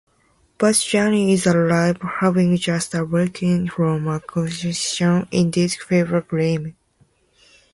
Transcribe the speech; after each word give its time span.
But 0.57 0.77
Johnny 0.83 1.31
is 1.31 1.45
alive, 1.45 1.97
having 2.01 2.57
just 2.57 2.95
awoken 2.95 3.69
from 3.69 4.07
a 4.07 4.19
concussion-induced 4.19 5.83
fever 5.83 6.21
dream. 6.21 6.75